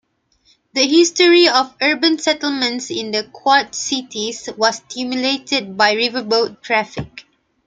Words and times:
The 0.73 0.87
history 0.87 1.47
of 1.47 1.75
urban 1.79 2.17
settlements 2.17 2.89
in 2.89 3.11
the 3.11 3.23
Quad 3.31 3.75
Cities 3.75 4.49
was 4.57 4.77
stimulated 4.77 5.77
by 5.77 5.93
riverboat 5.93 6.61
traffic. 6.63 7.25